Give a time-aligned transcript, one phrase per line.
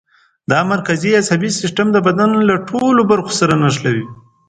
[0.51, 4.05] دا مرکزي عصبي سیستم د بدن له ټولو برخو سره نښلوي.